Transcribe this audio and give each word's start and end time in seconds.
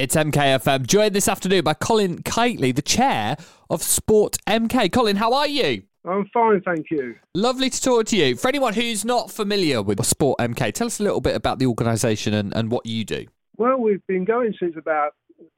It's 0.00 0.16
MKFM, 0.16 0.86
joined 0.86 1.14
this 1.14 1.28
afternoon 1.28 1.62
by 1.62 1.74
Colin 1.74 2.22
Kightley, 2.22 2.74
the 2.74 2.80
chair 2.80 3.36
of 3.68 3.82
Sport 3.82 4.38
MK. 4.46 4.90
Colin, 4.90 5.16
how 5.16 5.34
are 5.34 5.46
you? 5.46 5.82
I'm 6.06 6.24
fine, 6.32 6.62
thank 6.62 6.86
you. 6.90 7.16
Lovely 7.34 7.68
to 7.68 7.82
talk 7.82 8.06
to 8.06 8.16
you. 8.16 8.34
For 8.34 8.48
anyone 8.48 8.72
who's 8.72 9.04
not 9.04 9.30
familiar 9.30 9.82
with 9.82 10.02
Sport 10.06 10.38
MK, 10.38 10.72
tell 10.72 10.86
us 10.86 11.00
a 11.00 11.02
little 11.02 11.20
bit 11.20 11.36
about 11.36 11.58
the 11.58 11.66
organisation 11.66 12.32
and, 12.32 12.56
and 12.56 12.70
what 12.70 12.86
you 12.86 13.04
do. 13.04 13.26
Well, 13.58 13.76
we've 13.76 14.06
been 14.06 14.24
going 14.24 14.54
since 14.58 14.74
about 14.78 15.12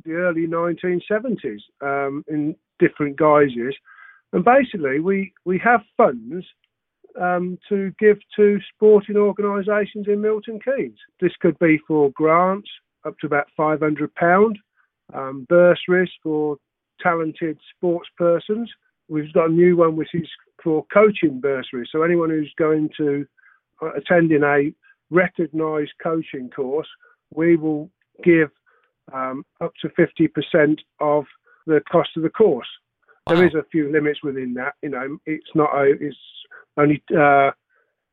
the 0.04 0.14
early 0.14 0.48
1970s 0.48 1.61
um, 1.80 2.24
in 2.27 2.56
different 2.80 3.16
guises. 3.16 3.77
And 4.32 4.45
basically, 4.45 4.98
we, 4.98 5.32
we 5.45 5.61
have 5.62 5.82
funds 5.96 6.45
um, 7.20 7.61
to 7.68 7.93
give 8.00 8.18
to 8.34 8.59
sporting 8.74 9.16
organisations 9.16 10.09
in 10.09 10.20
Milton 10.20 10.59
Keynes. 10.64 10.98
This 11.20 11.30
could 11.40 11.56
be 11.61 11.79
for 11.86 12.11
grants 12.11 12.68
up 13.05 13.19
to 13.19 13.27
about 13.27 13.46
£500, 13.59 14.55
um, 15.14 15.46
bursaries 15.48 16.11
for 16.22 16.57
talented 17.00 17.59
sports 17.76 18.09
persons. 18.17 18.71
We've 19.09 19.32
got 19.32 19.50
a 19.50 19.53
new 19.53 19.76
one 19.76 19.96
which 19.96 20.14
is 20.14 20.29
for 20.63 20.85
coaching 20.93 21.40
bursaries. 21.40 21.89
So 21.90 22.03
anyone 22.03 22.31
who's 22.31 22.53
going 22.59 22.90
to 22.96 23.26
uh, 23.82 23.93
attending 23.95 24.43
a 24.43 24.73
recognised 25.11 25.93
coaching 26.03 26.50
course, 26.50 26.89
we 27.35 27.57
will 27.57 27.90
give 28.25 28.50
um, 29.12 29.45
up 29.61 29.73
to 29.82 29.89
50% 29.89 30.79
of 31.00 31.25
the 31.67 31.81
cost 31.90 32.11
of 32.17 32.23
the 32.23 32.31
course. 32.31 32.69
Wow. 33.27 33.37
There 33.37 33.47
is 33.47 33.55
a 33.55 33.64
few 33.70 33.91
limits 33.92 34.20
within 34.23 34.55
that. 34.55 34.75
You 34.83 34.91
know, 34.91 35.19
it's 35.27 35.50
not 35.55 35.70
a, 35.75 35.92
it's 36.00 36.17
only 36.77 37.03
uh, 37.11 37.50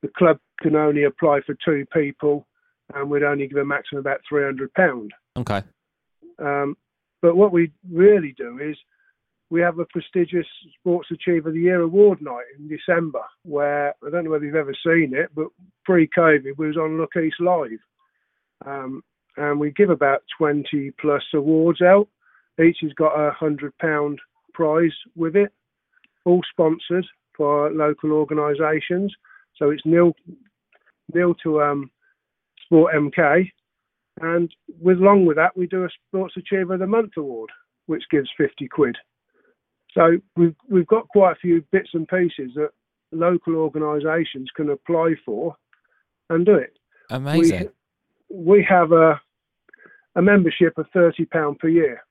the 0.02 0.10
club 0.18 0.40
can 0.62 0.76
only 0.76 1.04
apply 1.04 1.42
for 1.46 1.56
two 1.64 1.86
people, 1.94 2.46
and 2.94 3.10
we'd 3.10 3.24
only 3.24 3.48
give 3.48 3.58
a 3.58 3.66
maximum 3.66 4.00
of 4.00 4.06
about 4.06 4.22
three 4.28 4.44
hundred 4.44 4.74
pound. 4.74 5.14
Okay. 5.38 5.64
Um, 6.40 6.76
but 7.22 7.36
what 7.36 7.52
we 7.52 7.72
really 7.92 8.34
do 8.38 8.60
is 8.60 8.78
we 9.50 9.62
have 9.62 9.80
a 9.80 9.86
prestigious 9.86 10.46
Sports 10.80 11.10
Achiever 11.12 11.50
of 11.50 11.56
the 11.56 11.62
Year 11.62 11.82
award 11.82 12.22
night 12.22 12.46
in 12.58 12.68
December, 12.68 13.22
where 13.44 13.96
I 14.06 14.10
don't 14.10 14.24
know 14.24 14.32
whether 14.32 14.46
you've 14.46 14.56
ever 14.56 14.76
seen 14.86 15.14
it, 15.14 15.30
but 15.36 15.48
pre-COVID 15.86 16.58
we 16.58 16.68
was 16.68 16.78
on 16.78 16.98
Look 16.98 17.16
East 17.16 17.40
Live, 17.40 17.80
um, 18.66 19.04
and 19.38 19.60
we 19.60 19.72
give 19.72 19.90
about 19.90 20.22
20 20.38 20.92
plus 21.00 21.24
awards 21.34 21.82
out. 21.82 22.08
Each 22.64 22.78
has 22.82 22.94
got 22.94 23.16
a 23.16 23.32
hundred 23.32 23.78
pound 23.80 24.20
prize 24.54 24.96
with 25.16 25.36
it, 25.36 25.52
all 26.26 26.42
sponsored 26.52 27.06
for 27.36 27.72
local 27.72 28.12
organisations. 28.12 29.16
So 29.56 29.70
it's 29.72 29.86
nil 29.86 30.14
nil 31.14 31.34
to 31.44 31.62
um, 31.62 31.90
Sport 32.70 32.94
MK, 32.94 33.50
and 34.22 34.54
with 34.80 34.98
along 34.98 35.26
with 35.26 35.38
that 35.38 35.58
we 35.58 35.68
do 35.68 35.86
a 35.86 35.90
Sports 36.08 36.36
Achiever 36.38 36.76
of 36.76 36.80
the 36.80 36.88
Month 36.88 37.14
award, 37.18 37.50
which 37.88 38.04
gives 38.12 38.30
50 38.38 38.68
quid. 38.68 38.98
So 39.94 40.18
we've 40.36 40.56
we've 40.70 40.88
got 40.88 41.08
quite 41.10 41.34
a 41.34 41.40
few 41.40 41.64
bits 41.72 41.90
and 41.94 42.08
pieces 42.08 42.52
that 42.56 42.70
local 43.12 43.56
organisations 43.56 44.50
can 44.56 44.70
apply 44.70 45.16
for 45.26 45.56
and 46.30 46.46
do 46.46 46.56
it. 46.56 46.78
Amazing. 47.10 47.70
We, 48.30 48.38
we 48.38 48.68
have 48.70 48.92
a 48.92 49.20
a 50.16 50.22
membership 50.22 50.78
of 50.78 50.86
thirty 50.94 51.26
pound 51.26 51.58
per 51.58 51.70
year, 51.70 52.04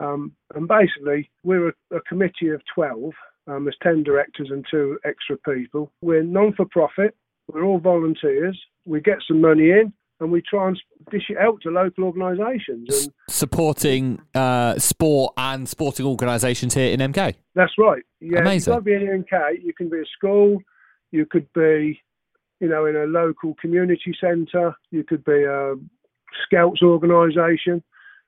um, 0.00 0.32
and 0.54 0.68
basically 0.68 1.30
we're 1.44 1.68
a, 1.68 1.74
a 1.92 2.00
committee 2.02 2.48
of 2.48 2.60
twelve 2.74 3.14
um, 3.46 3.64
there's 3.64 3.76
10 3.82 4.02
directors 4.02 4.48
and 4.50 4.64
two 4.70 4.98
extra 5.04 5.36
people. 5.38 5.92
We're 6.00 6.22
non 6.22 6.54
for 6.54 6.66
profit, 6.66 7.14
we're 7.48 7.64
all 7.64 7.78
volunteers, 7.78 8.60
we 8.84 9.00
get 9.00 9.18
some 9.26 9.40
money 9.40 9.70
in, 9.70 9.92
and 10.20 10.30
we 10.30 10.42
try 10.42 10.68
and 10.68 10.80
dish 11.10 11.24
it 11.28 11.38
out 11.38 11.60
to 11.62 11.70
local 11.70 12.04
organisations. 12.04 13.04
And 13.04 13.12
Supporting 13.28 14.20
uh, 14.34 14.78
sport 14.78 15.34
and 15.36 15.68
sporting 15.68 16.06
organisations 16.06 16.74
here 16.74 16.92
in 16.92 17.00
MK. 17.00 17.34
That's 17.54 17.72
right. 17.78 18.02
Yeah, 18.20 18.40
Amazing. 18.40 18.72
you 18.72 18.80
can 18.80 18.84
be 18.84 18.94
in 18.94 19.24
MK, 19.24 19.62
you 19.62 19.72
can 19.74 19.88
be 19.88 19.98
a 19.98 20.06
school, 20.16 20.58
you 21.10 21.26
could 21.26 21.52
be, 21.52 22.00
you 22.60 22.68
know, 22.68 22.86
in 22.86 22.96
a 22.96 23.04
local 23.04 23.54
community 23.60 24.16
centre, 24.20 24.74
you 24.90 25.04
could 25.04 25.24
be 25.24 25.44
a 25.44 25.74
scouts 26.44 26.82
organisation. 26.82 27.82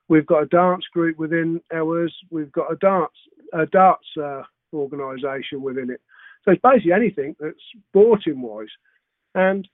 We've 0.09 0.27
got 0.27 0.43
a 0.43 0.47
dance 0.47 0.85
group 0.93 1.19
within 1.19 1.61
ours. 1.75 2.15
We've 2.31 2.53
got 2.53 2.71
a 2.73 2.77
dance 2.77 3.11
a 3.53 3.67
darts 3.67 4.07
uh, 4.21 4.43
organisation 4.73 5.63
within 5.63 5.91
it. 5.91 6.01
So 6.45 6.53
it's 6.53 6.63
basically 6.63 6.93
anything 6.93 7.37
that's 7.41 7.57
sporting 7.89 8.41
wise. 8.41 8.69
And 9.37 9.69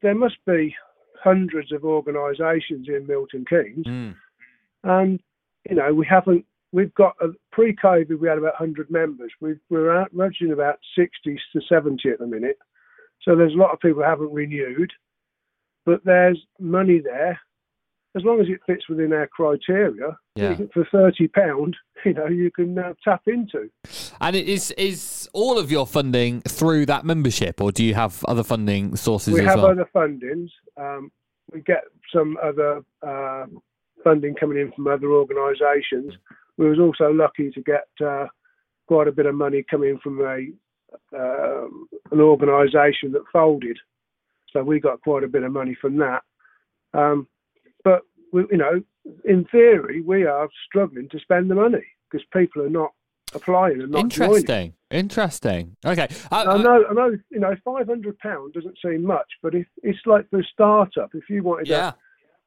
there 0.00 0.14
must 0.14 0.36
be 0.46 0.74
hundreds 1.22 1.72
of 1.72 1.84
organisations 1.84 2.86
in 2.88 3.06
Milton 3.06 3.44
Keynes. 3.50 3.86
Mm. 3.86 4.14
And, 4.84 5.20
you 5.68 5.74
know, 5.74 5.92
we 5.92 6.06
haven't, 6.06 6.46
we've 6.72 6.94
got, 6.94 7.16
a, 7.20 7.30
pre 7.50 7.74
COVID, 7.74 8.18
we 8.18 8.28
had 8.28 8.38
about 8.38 8.58
100 8.60 8.90
members. 8.90 9.32
we 9.40 9.56
are 9.72 10.02
averaging 10.02 10.52
about 10.52 10.78
60 10.96 11.38
to 11.52 11.60
70 11.68 12.08
at 12.08 12.20
the 12.20 12.26
minute. 12.26 12.58
So 13.22 13.34
there's 13.34 13.54
a 13.54 13.58
lot 13.58 13.72
of 13.72 13.80
people 13.80 14.02
who 14.02 14.08
haven't 14.08 14.32
renewed, 14.32 14.92
but 15.84 16.02
there's 16.04 16.40
money 16.60 17.00
there 17.00 17.38
as 18.16 18.24
long 18.24 18.40
as 18.40 18.48
it 18.48 18.60
fits 18.66 18.88
within 18.88 19.12
our 19.12 19.26
criteria, 19.28 20.16
yeah. 20.34 20.56
for 20.72 20.86
thirty 20.90 21.28
pound, 21.28 21.76
you 22.04 22.14
know, 22.14 22.26
you 22.26 22.50
can 22.50 22.78
uh, 22.78 22.94
tap 23.04 23.22
into. 23.26 23.70
And 24.20 24.36
is 24.36 24.72
is 24.72 25.28
all 25.32 25.58
of 25.58 25.70
your 25.70 25.86
funding 25.86 26.40
through 26.42 26.86
that 26.86 27.04
membership, 27.04 27.60
or 27.60 27.72
do 27.72 27.84
you 27.84 27.94
have 27.94 28.24
other 28.26 28.42
funding 28.42 28.96
sources? 28.96 29.34
We 29.34 29.44
have 29.44 29.62
well? 29.62 29.72
other 29.72 29.88
fundings. 29.94 30.48
Um, 30.76 31.12
we 31.52 31.60
get 31.60 31.84
some 32.12 32.36
other 32.42 32.82
uh, 33.02 33.46
funding 34.02 34.34
coming 34.34 34.58
in 34.58 34.72
from 34.72 34.86
other 34.88 35.12
organisations. 35.12 36.14
We 36.56 36.68
was 36.68 36.78
also 36.78 37.12
lucky 37.12 37.50
to 37.50 37.62
get 37.62 37.88
uh, 38.04 38.26
quite 38.86 39.08
a 39.08 39.12
bit 39.12 39.26
of 39.26 39.34
money 39.34 39.64
coming 39.68 39.98
from 40.02 40.20
a 40.20 40.48
um, 41.16 41.88
an 42.10 42.20
organisation 42.20 43.12
that 43.12 43.22
folded, 43.32 43.78
so 44.52 44.64
we 44.64 44.80
got 44.80 45.00
quite 45.00 45.22
a 45.22 45.28
bit 45.28 45.44
of 45.44 45.52
money 45.52 45.76
from 45.80 45.98
that. 45.98 46.22
Um, 46.92 47.28
we, 48.32 48.42
you 48.50 48.56
know, 48.56 48.82
in 49.24 49.44
theory, 49.46 50.02
we 50.02 50.24
are 50.24 50.48
struggling 50.66 51.08
to 51.10 51.18
spend 51.20 51.50
the 51.50 51.54
money 51.54 51.84
because 52.10 52.26
people 52.32 52.62
are 52.62 52.70
not 52.70 52.92
applying 53.34 53.80
and 53.80 53.90
not 53.90 54.00
Interesting. 54.00 54.46
Joining. 54.46 54.74
Interesting. 54.90 55.76
Okay. 55.84 56.08
I, 56.30 56.44
I, 56.44 56.62
know. 56.62 56.84
I 56.88 56.92
know. 56.92 57.16
You 57.30 57.40
know, 57.40 57.54
five 57.64 57.86
hundred 57.86 58.18
pound 58.18 58.54
doesn't 58.54 58.78
seem 58.84 59.04
much, 59.04 59.26
but 59.42 59.54
if 59.54 59.66
it's 59.82 59.98
like 60.06 60.28
for 60.30 60.40
a 60.40 60.44
startup, 60.44 61.10
if 61.14 61.28
you 61.28 61.42
wanted 61.42 61.68
yeah. 61.68 61.92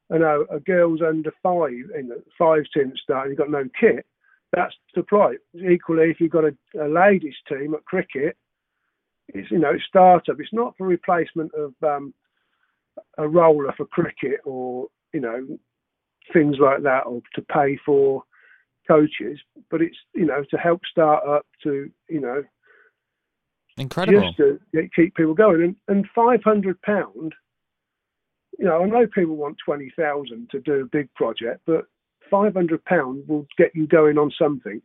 a, 0.10 0.16
you 0.16 0.20
know, 0.20 0.46
a 0.52 0.60
girls 0.60 1.02
under 1.02 1.32
five 1.42 1.72
in 1.98 2.10
the 2.10 2.24
five 2.38 2.64
team 2.74 2.94
start, 3.02 3.28
and 3.28 3.32
you've 3.32 3.40
got 3.40 3.50
no 3.50 3.68
kit, 3.80 4.06
that's 4.52 4.76
the 4.96 5.04
price. 5.04 5.38
Equally, 5.56 6.10
if 6.10 6.20
you've 6.20 6.32
got 6.32 6.44
a, 6.44 6.56
a 6.80 6.88
ladies 6.88 7.36
team 7.48 7.74
at 7.74 7.86
cricket, 7.86 8.36
it's 9.30 9.50
you 9.50 9.60
know 9.60 9.72
it's 9.72 9.86
startup. 9.88 10.40
It's 10.40 10.54
not 10.54 10.76
for 10.78 10.86
replacement 10.86 11.54
of 11.54 11.74
um, 11.82 12.14
a 13.18 13.28
roller 13.28 13.74
for 13.78 13.86
cricket 13.86 14.42
or 14.44 14.88
you 15.14 15.22
know, 15.22 15.48
things 16.32 16.58
like 16.60 16.84
that, 16.84 17.02
or 17.06 17.22
to 17.36 17.42
pay 17.42 17.78
for 17.86 18.24
coaches. 18.88 19.40
But 19.70 19.82
it's 19.82 19.98
you 20.14 20.26
know 20.26 20.44
to 20.52 20.58
help 20.58 20.82
start 20.90 21.28
up 21.28 21.46
to 21.64 21.90
you 22.10 22.22
know, 22.22 22.44
incredible, 23.78 24.22
just 24.22 24.38
to 24.38 24.90
keep 24.96 25.16
people 25.16 25.34
going. 25.34 25.64
And, 25.64 25.76
and 25.88 26.08
five 26.16 26.44
hundred 26.44 26.82
pound, 26.82 27.34
you 28.60 28.66
know, 28.66 28.84
I 28.84 28.86
know 28.86 29.08
people 29.08 29.36
want 29.36 29.58
twenty 29.64 29.92
thousand 29.98 30.50
to 30.52 30.60
do 30.60 30.82
a 30.82 30.86
big 30.86 31.14
project, 31.14 31.62
but 31.66 31.86
five 32.30 32.54
hundred 32.54 32.84
pound 32.86 33.28
will 33.28 33.48
get 33.58 33.72
you 33.76 33.88
going 33.88 34.18
on 34.18 34.32
something. 34.40 34.82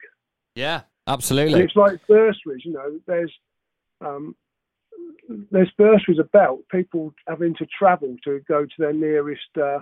Yeah, 0.55 0.83
absolutely. 1.07 1.55
And 1.55 1.63
it's 1.63 1.77
like 1.77 2.01
bursaries, 2.09 2.65
you 2.65 2.73
know. 2.73 2.99
There's 3.07 3.33
um, 4.01 4.35
there's 5.51 5.71
bursaries 5.77 6.19
about 6.19 6.61
people 6.71 7.15
having 7.27 7.55
to 7.57 7.67
travel 7.67 8.17
to 8.25 8.41
go 8.49 8.65
to 8.65 8.73
their 8.79 8.93
nearest 8.93 9.57
uh, 9.61 9.81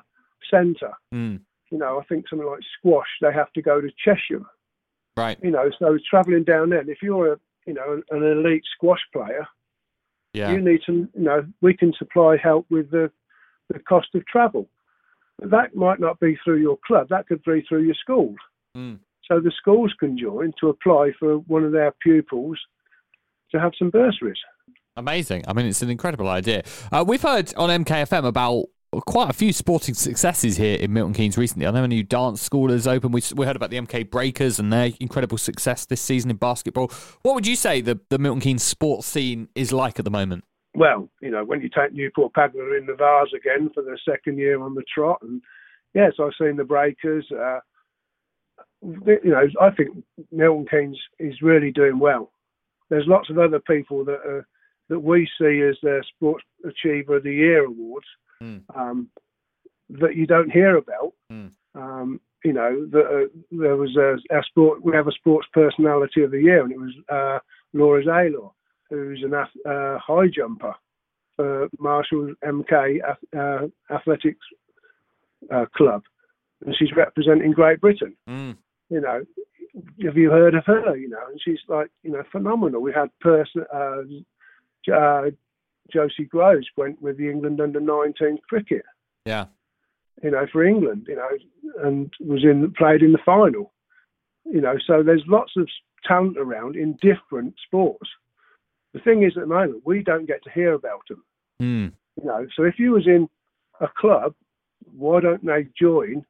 centre. 0.50 0.92
Mm. 1.14 1.40
You 1.70 1.78
know, 1.78 2.00
I 2.00 2.04
think 2.04 2.28
something 2.28 2.46
like 2.46 2.60
squash, 2.78 3.08
they 3.20 3.32
have 3.32 3.52
to 3.54 3.62
go 3.62 3.80
to 3.80 3.88
Cheshire. 4.04 4.44
Right. 5.16 5.38
You 5.42 5.50
know, 5.50 5.70
so 5.78 5.98
travelling 6.08 6.44
down 6.44 6.70
there. 6.70 6.88
If 6.88 6.98
you're 7.02 7.32
a, 7.32 7.36
you 7.66 7.74
know, 7.74 8.02
an, 8.10 8.22
an 8.22 8.22
elite 8.22 8.62
squash 8.74 9.00
player, 9.12 9.46
yeah. 10.32 10.52
you 10.52 10.60
need 10.60 10.80
to, 10.86 10.92
you 10.92 11.24
know, 11.24 11.46
we 11.62 11.74
can 11.74 11.92
supply 11.98 12.36
help 12.42 12.66
with 12.70 12.90
the 12.90 13.10
the 13.72 13.80
cost 13.80 14.08
of 14.14 14.24
travel. 14.26 14.68
But 15.38 15.50
That 15.50 15.74
might 15.74 16.00
not 16.00 16.20
be 16.20 16.36
through 16.44 16.60
your 16.60 16.78
club. 16.86 17.08
That 17.10 17.26
could 17.26 17.42
be 17.44 17.64
through 17.68 17.82
your 17.82 17.94
school. 17.94 18.34
Mm. 18.76 19.00
So 19.28 19.40
the 19.40 19.52
schools 19.56 19.92
can 19.98 20.16
join 20.16 20.52
to 20.60 20.68
apply 20.68 21.12
for 21.18 21.38
one 21.38 21.64
of 21.64 21.72
their 21.72 21.92
pupils 22.00 22.58
to 23.50 23.60
have 23.60 23.72
some 23.78 23.90
bursaries. 23.90 24.38
Amazing. 24.96 25.44
I 25.46 25.52
mean, 25.52 25.66
it's 25.66 25.82
an 25.82 25.90
incredible 25.90 26.28
idea. 26.28 26.62
Uh, 26.90 27.04
we've 27.06 27.20
heard 27.20 27.52
on 27.56 27.68
MKFM 27.84 28.24
about 28.24 28.66
quite 29.02 29.30
a 29.30 29.32
few 29.32 29.52
sporting 29.52 29.94
successes 29.94 30.56
here 30.56 30.76
in 30.76 30.92
Milton 30.92 31.14
Keynes 31.14 31.36
recently. 31.36 31.66
I 31.66 31.70
know 31.70 31.84
a 31.84 31.88
new 31.88 32.02
dance 32.02 32.40
school 32.40 32.70
has 32.70 32.86
opened. 32.86 33.12
We, 33.12 33.22
we 33.34 33.46
heard 33.46 33.56
about 33.56 33.70
the 33.70 33.78
MK 33.78 34.10
Breakers 34.10 34.58
and 34.58 34.72
their 34.72 34.90
incredible 35.00 35.38
success 35.38 35.86
this 35.86 36.00
season 36.00 36.30
in 36.30 36.36
basketball. 36.36 36.90
What 37.22 37.34
would 37.34 37.46
you 37.46 37.56
say 37.56 37.80
the, 37.80 38.00
the 38.08 38.18
Milton 38.18 38.40
Keynes 38.40 38.62
sports 38.62 39.06
scene 39.06 39.48
is 39.54 39.72
like 39.72 39.98
at 39.98 40.04
the 40.04 40.10
moment? 40.10 40.44
Well, 40.74 41.08
you 41.20 41.30
know, 41.30 41.44
when 41.44 41.62
you 41.62 41.70
take 41.70 41.92
Newport 41.92 42.34
Pagnell 42.34 42.78
in 42.78 42.86
the 42.86 42.94
Vase 42.94 43.32
again 43.34 43.70
for 43.72 43.82
the 43.82 43.98
second 44.08 44.38
year 44.38 44.60
on 44.60 44.74
the 44.74 44.84
trot, 44.94 45.20
and 45.22 45.40
yes, 45.94 46.12
I've 46.20 46.32
seen 46.38 46.56
the 46.56 46.64
Breakers. 46.64 47.26
Uh, 47.32 47.60
you 48.82 49.20
know, 49.24 49.46
I 49.60 49.70
think 49.70 50.04
Milton 50.30 50.66
Keynes 50.70 50.98
is 51.18 51.40
really 51.40 51.72
doing 51.72 51.98
well. 51.98 52.30
There's 52.90 53.06
lots 53.06 53.30
of 53.30 53.38
other 53.38 53.58
people 53.58 54.04
that 54.04 54.20
are, 54.24 54.46
that 54.90 55.00
we 55.00 55.26
see 55.40 55.62
as 55.62 55.76
their 55.82 56.04
Sports 56.14 56.44
Achiever 56.64 57.16
of 57.16 57.22
the 57.22 57.32
Year 57.32 57.64
awards 57.64 58.06
mm. 58.42 58.62
um, 58.74 59.08
that 59.90 60.16
you 60.16 60.26
don't 60.26 60.50
hear 60.50 60.76
about. 60.76 61.12
Mm. 61.30 61.52
Um, 61.74 62.20
you 62.44 62.52
know, 62.52 62.86
the, 62.90 63.00
uh, 63.00 63.38
there 63.50 63.76
was 63.76 63.96
a, 63.96 64.16
a, 64.36 64.42
sport. 64.44 64.84
We 64.84 64.94
have 64.94 65.08
a 65.08 65.12
Sports 65.12 65.48
Personality 65.52 66.22
of 66.22 66.30
the 66.30 66.40
Year, 66.40 66.62
and 66.62 66.72
it 66.72 66.78
was 66.78 66.92
uh, 67.08 67.38
Laura 67.72 68.04
Zialor, 68.04 68.52
who's 68.88 69.24
an 69.24 69.34
uh, 69.34 69.98
high 69.98 70.28
jumper 70.28 70.74
for 71.34 71.68
Marshall 71.78 72.34
MK 72.44 73.00
uh, 73.36 73.94
Athletics 73.94 74.46
uh, 75.52 75.66
Club, 75.74 76.02
and 76.64 76.74
she's 76.78 76.94
representing 76.96 77.52
Great 77.52 77.80
Britain. 77.80 78.16
Mm. 78.28 78.56
You 78.90 79.00
know, 79.00 79.22
have 80.04 80.16
you 80.16 80.30
heard 80.30 80.54
of 80.54 80.64
her? 80.66 80.96
You 80.96 81.08
know, 81.08 81.26
and 81.30 81.40
she's 81.44 81.58
like, 81.68 81.90
you 82.02 82.12
know, 82.12 82.22
phenomenal. 82.32 82.80
We 82.80 82.92
had 82.92 83.08
person, 83.20 83.64
uh, 83.72 84.02
uh, 84.92 85.30
Josie 85.92 86.24
Groves 86.24 86.66
went 86.76 87.00
with 87.00 87.16
the 87.18 87.30
England 87.30 87.60
under 87.60 87.80
19 87.80 88.38
cricket. 88.48 88.82
Yeah. 89.24 89.46
You 90.22 90.30
know, 90.30 90.46
for 90.50 90.64
England, 90.64 91.06
you 91.08 91.16
know, 91.16 91.28
and 91.84 92.10
was 92.20 92.42
in 92.42 92.72
played 92.72 93.02
in 93.02 93.12
the 93.12 93.18
final. 93.24 93.72
You 94.44 94.60
know, 94.60 94.76
so 94.86 95.02
there's 95.02 95.24
lots 95.26 95.52
of 95.56 95.68
talent 96.06 96.38
around 96.38 96.76
in 96.76 96.98
different 97.02 97.54
sports. 97.66 98.08
The 98.94 99.00
thing 99.00 99.24
is, 99.24 99.32
at 99.36 99.42
the 99.42 99.46
moment, 99.46 99.82
we 99.84 100.02
don't 100.02 100.26
get 100.26 100.42
to 100.44 100.50
hear 100.50 100.72
about 100.72 101.02
them. 101.08 101.24
Mm. 101.60 101.92
You 102.20 102.26
know, 102.26 102.46
so 102.56 102.62
if 102.62 102.78
you 102.78 102.92
was 102.92 103.06
in 103.06 103.28
a 103.80 103.88
club, 103.88 104.34
why 104.96 105.20
don't 105.20 105.44
they 105.44 105.66
join 105.78 106.24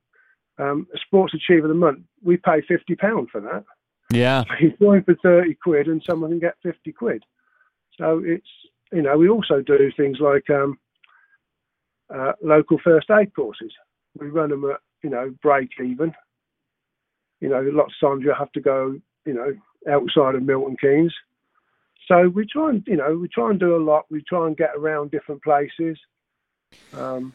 um, 0.58 0.86
a 0.92 0.98
Sports 0.98 1.34
Achiever 1.34 1.66
of 1.66 1.68
the 1.68 1.74
Month? 1.74 2.00
We 2.24 2.38
pay 2.38 2.62
fifty 2.66 2.96
pound 2.96 3.30
for 3.30 3.40
that. 3.40 3.64
Yeah, 4.10 4.44
so 4.44 4.54
you 4.60 4.72
join 4.80 5.04
for 5.04 5.14
thirty 5.22 5.54
quid, 5.54 5.86
and 5.86 6.02
someone 6.02 6.30
can 6.30 6.40
get 6.40 6.54
fifty 6.62 6.92
quid. 6.92 7.22
So 7.98 8.22
it's 8.24 8.48
you 8.92 9.02
know 9.02 9.16
we 9.16 9.28
also 9.28 9.60
do 9.60 9.90
things 9.96 10.18
like 10.20 10.48
um, 10.50 10.78
uh, 12.14 12.32
local 12.42 12.78
first 12.82 13.10
aid 13.10 13.34
courses. 13.34 13.72
We 14.18 14.28
run 14.28 14.50
them 14.50 14.64
at 14.70 14.80
you 15.02 15.10
know 15.10 15.34
break 15.42 15.70
even. 15.82 16.14
You 17.40 17.50
know, 17.50 17.60
lots 17.72 17.92
of 18.00 18.08
times 18.08 18.24
you 18.24 18.34
have 18.36 18.52
to 18.52 18.60
go 18.60 18.98
you 19.24 19.34
know 19.34 19.54
outside 19.88 20.34
of 20.34 20.42
Milton 20.42 20.76
Keynes 20.80 21.14
so 22.08 22.28
we 22.28 22.46
try 22.46 22.70
and 22.70 22.84
you 22.86 22.96
know 22.96 23.16
we 23.16 23.28
try 23.28 23.50
and 23.50 23.58
do 23.58 23.76
a 23.76 23.82
lot. 23.82 24.06
We 24.10 24.22
try 24.22 24.46
and 24.46 24.56
get 24.56 24.70
around 24.76 25.10
different 25.10 25.42
places. 25.42 25.98
Um, 26.92 27.34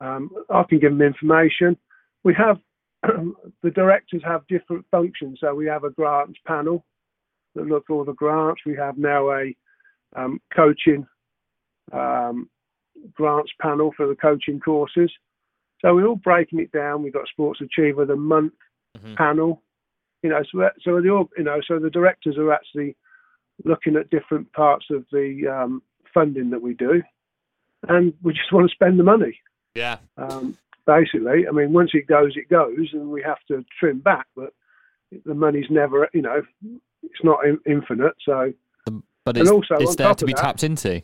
Um, 0.00 0.30
I 0.52 0.64
can 0.68 0.80
give 0.80 0.90
them 0.90 1.02
information. 1.02 1.76
We 2.24 2.34
have 2.34 2.56
the 3.62 3.70
directors 3.70 4.22
have 4.24 4.44
different 4.48 4.84
functions. 4.90 5.38
So 5.40 5.54
we 5.54 5.66
have 5.66 5.84
a 5.84 5.90
grants 5.90 6.40
panel 6.44 6.84
that 7.54 7.68
look 7.68 7.84
at 7.88 7.92
all 7.92 8.04
the 8.04 8.14
grants. 8.14 8.62
We 8.66 8.74
have 8.74 8.98
now 8.98 9.30
a 9.30 9.54
um, 10.16 10.40
coaching 10.52 11.06
um, 11.92 12.48
grants 13.14 13.52
panel 13.60 13.92
for 13.96 14.06
the 14.06 14.14
coaching 14.14 14.60
courses. 14.60 15.10
So 15.80 15.94
we're 15.94 16.06
all 16.06 16.16
breaking 16.16 16.60
it 16.60 16.72
down. 16.72 17.02
We've 17.02 17.12
got 17.12 17.28
Sports 17.28 17.60
Achiever 17.60 18.04
the 18.04 18.16
Month 18.16 18.52
mm-hmm. 18.96 19.14
panel. 19.14 19.62
You 20.22 20.30
know, 20.30 20.42
so 20.52 20.68
so 20.84 21.00
the 21.00 21.26
you 21.36 21.44
know 21.44 21.60
so 21.66 21.78
the 21.78 21.90
directors 21.90 22.36
are 22.36 22.52
actually 22.52 22.96
looking 23.64 23.96
at 23.96 24.10
different 24.10 24.52
parts 24.52 24.86
of 24.90 25.06
the 25.10 25.48
um, 25.48 25.82
funding 26.12 26.50
that 26.50 26.60
we 26.60 26.74
do, 26.74 27.02
and 27.88 28.12
we 28.22 28.32
just 28.32 28.52
want 28.52 28.68
to 28.68 28.74
spend 28.74 28.98
the 28.98 29.04
money. 29.04 29.38
Yeah. 29.74 29.98
Um, 30.18 30.58
basically, 30.86 31.46
I 31.48 31.52
mean, 31.52 31.72
once 31.72 31.90
it 31.94 32.06
goes, 32.06 32.36
it 32.36 32.48
goes, 32.48 32.88
and 32.92 33.10
we 33.10 33.22
have 33.22 33.38
to 33.48 33.64
trim 33.78 34.00
back, 34.00 34.26
but 34.36 34.52
the 35.24 35.34
money's 35.34 35.70
never, 35.70 36.08
you 36.12 36.22
know, 36.22 36.42
it's 37.02 37.24
not 37.24 37.44
in, 37.44 37.58
infinite. 37.66 38.14
So, 38.24 38.52
but 39.24 39.36
it's, 39.36 39.50
also 39.50 39.76
it's 39.76 39.96
there 39.96 40.14
to 40.14 40.24
be 40.24 40.32
that, 40.32 40.42
tapped 40.42 40.64
into. 40.64 41.02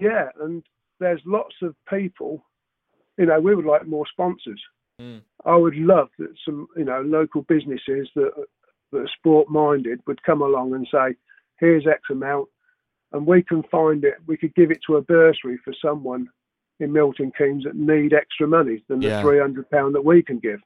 Yeah, 0.00 0.28
and 0.40 0.62
there's 0.98 1.20
lots 1.26 1.54
of 1.62 1.74
people. 1.88 2.44
You 3.18 3.26
know, 3.26 3.40
we 3.40 3.54
would 3.54 3.66
like 3.66 3.86
more 3.86 4.06
sponsors. 4.10 4.60
Mm. 5.00 5.22
I 5.44 5.56
would 5.56 5.76
love 5.76 6.08
that 6.18 6.34
some, 6.44 6.68
you 6.76 6.84
know, 6.84 7.02
local 7.02 7.42
businesses 7.42 8.08
that 8.14 8.32
that 8.92 8.98
are 8.98 9.08
sport 9.18 9.48
minded 9.48 10.00
would 10.06 10.22
come 10.24 10.42
along 10.42 10.74
and 10.74 10.86
say, 10.90 11.14
here's 11.60 11.86
X 11.86 12.00
amount, 12.10 12.48
and 13.12 13.26
we 13.26 13.42
can 13.42 13.62
find 13.64 14.04
it. 14.04 14.14
We 14.26 14.36
could 14.36 14.54
give 14.54 14.70
it 14.70 14.80
to 14.86 14.96
a 14.96 15.02
bursary 15.02 15.58
for 15.64 15.72
someone 15.80 16.28
in 16.80 16.92
Milton 16.92 17.30
Keynes 17.36 17.64
that 17.64 17.76
need 17.76 18.12
extra 18.12 18.48
money 18.48 18.82
than 18.88 19.00
the 19.00 19.20
three 19.20 19.38
hundred 19.38 19.70
pound 19.70 19.94
that 19.94 20.04
we 20.04 20.22
can 20.22 20.38
give. 20.38 20.60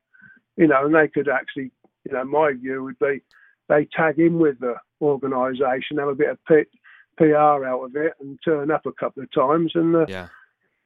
You 0.57 0.69
know, 0.69 0.85
and 0.87 0.95
they 0.95 1.09
could 1.09 1.29
actually, 1.29 1.73
you 2.05 2.13
know, 2.13 2.25
my 2.25 2.53
view 2.53 2.85
would 2.85 2.99
be 2.99 3.21
they 3.69 3.87
tag 3.97 4.19
in 4.19 4.39
with 4.39 4.59
the 4.61 4.75
organisation, 5.01 5.99
have 5.99 6.09
a 6.09 6.15
bit 6.15 6.31
of 6.31 6.39
P- 6.47 6.79
PR 7.17 7.65
out 7.65 7.85
of 7.85 7.97
it, 7.97 8.13
and 8.21 8.39
turn 8.45 8.71
up 8.71 8.87
a 8.87 8.93
couple 8.93 9.23
of 9.23 9.33
times, 9.33 9.73
and 9.75 9.95
the 9.95 10.07
yeah. 10.09 10.29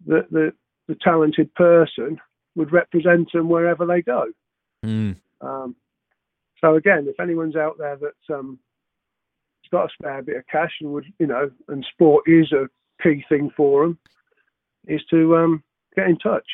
the, 0.07 0.27
the, 0.31 0.53
the 0.87 0.97
talented 1.03 1.55
person 1.55 2.19
would 2.55 2.73
represent 2.73 3.31
them 3.33 3.49
wherever 3.49 3.87
they 3.87 4.03
go. 4.03 4.27
Mm. 4.85 5.17
Um, 5.41 5.77
so 6.61 6.75
again, 6.75 7.07
if 7.09 7.21
anyone's 7.21 7.57
out 7.57 7.79
there 7.79 7.97
that 7.97 8.35
um, 8.35 8.59
got 9.71 9.87
a 9.87 9.93
spare 9.93 10.23
bit 10.23 10.37
of 10.37 10.47
cash 10.51 10.73
and 10.81 10.93
would, 10.93 11.07
you 11.19 11.27
know, 11.27 11.51
and 11.69 11.87
sport 11.93 12.25
is 12.27 12.53
a 12.53 12.69
key 13.03 13.25
thing 13.29 13.51
for 13.57 13.85
them, 13.85 13.99
is 14.87 15.03
to 15.11 15.37
um, 15.37 15.63
get 15.95 16.09
in 16.09 16.19
touch. 16.19 16.47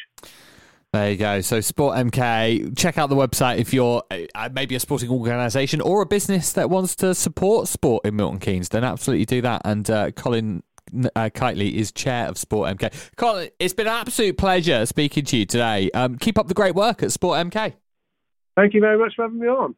There 0.95 1.11
you 1.11 1.17
go. 1.17 1.41
So 1.41 1.61
Sport 1.61 1.97
MK, 1.97 2.79
check 2.79 2.99
out 2.99 3.09
the 3.09 3.17
website 3.17 3.59
if 3.59 3.75
you're 3.75 4.05
uh, 4.13 4.49
maybe 4.53 4.77
a 4.77 4.81
sporting 4.81 5.11
organisation 5.11 5.81
or 5.81 6.03
a 6.03 6.07
business 6.07 6.53
that 6.53 6.71
wants 6.71 6.95
to 6.97 7.17
support 7.17 7.67
sport 7.67 8.07
in 8.07 8.15
Milton 8.15 8.39
Keynes. 8.39 8.69
Then 8.69 8.85
absolutely 8.85 9.25
do 9.25 9.43
that. 9.43 9.63
And 9.65 9.91
uh, 9.91 10.13
Colin 10.13 10.63
uh, 11.17 11.31
Kightley 11.35 11.73
is 11.73 11.91
chair 11.91 12.29
of 12.29 12.39
Sport 12.39 12.79
MK. 12.79 13.11
Colin, 13.17 13.49
it's 13.59 13.75
been 13.75 13.89
an 13.89 13.93
absolute 13.95 14.39
pleasure 14.39 14.87
speaking 14.87 15.25
to 15.25 15.39
you 15.39 15.47
today. 15.47 15.91
Um, 15.95 16.17
keep 16.17 16.39
up 16.39 16.47
the 16.47 16.55
great 16.55 16.77
work 16.77 17.03
at 17.03 17.11
Sport 17.11 17.45
MK. 17.45 17.73
Thank 18.55 18.73
you 18.73 18.81
very 18.81 18.97
much 18.97 19.15
for 19.17 19.23
having 19.23 19.41
me 19.41 19.49
on. 19.49 19.75